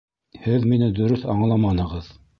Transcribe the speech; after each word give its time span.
Һеҙ 0.45 0.65
мине 0.71 0.89
дөрөҫ 1.01 1.27
аңламанығыҙ 1.35 2.13